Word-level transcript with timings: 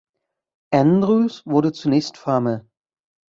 Andrews 0.73 1.45
wurde 1.45 1.73
zunächst 1.73 2.17
Farmer. 2.17 2.65